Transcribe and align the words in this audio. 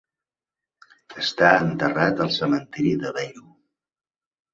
Està 1.23 1.51
enterrat 1.65 2.23
al 2.25 2.31
cementiri 2.37 2.95
de 3.05 3.13
Bellu. 3.19 3.45